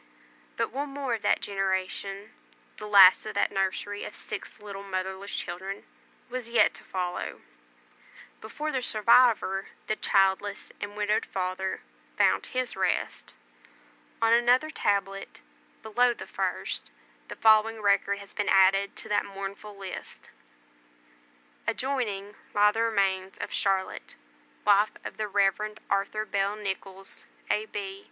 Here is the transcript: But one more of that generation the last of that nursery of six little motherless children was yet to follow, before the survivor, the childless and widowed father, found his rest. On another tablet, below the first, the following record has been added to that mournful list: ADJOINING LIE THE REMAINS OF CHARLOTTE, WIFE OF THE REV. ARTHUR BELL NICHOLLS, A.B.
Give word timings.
But 0.57 0.71
one 0.71 0.89
more 0.89 1.13
of 1.13 1.21
that 1.21 1.41
generation 1.43 2.31
the 2.77 2.87
last 2.87 3.27
of 3.27 3.35
that 3.35 3.51
nursery 3.51 4.03
of 4.03 4.15
six 4.15 4.59
little 4.59 4.81
motherless 4.81 5.29
children 5.35 5.83
was 6.27 6.49
yet 6.49 6.73
to 6.73 6.83
follow, 6.83 7.41
before 8.41 8.71
the 8.71 8.81
survivor, 8.81 9.67
the 9.85 9.95
childless 9.95 10.71
and 10.81 10.97
widowed 10.97 11.23
father, 11.27 11.81
found 12.17 12.47
his 12.47 12.75
rest. 12.75 13.35
On 14.23 14.33
another 14.33 14.71
tablet, 14.71 15.41
below 15.83 16.15
the 16.15 16.25
first, 16.25 16.89
the 17.27 17.35
following 17.35 17.79
record 17.79 18.17
has 18.17 18.33
been 18.33 18.49
added 18.49 18.95
to 18.95 19.09
that 19.09 19.23
mournful 19.23 19.77
list: 19.77 20.31
ADJOINING 21.67 22.33
LIE 22.55 22.71
THE 22.71 22.81
REMAINS 22.81 23.37
OF 23.37 23.51
CHARLOTTE, 23.53 24.15
WIFE 24.65 24.93
OF 25.05 25.17
THE 25.17 25.27
REV. 25.27 25.77
ARTHUR 25.91 26.25
BELL 26.25 26.55
NICHOLLS, 26.55 27.25
A.B. 27.51 27.99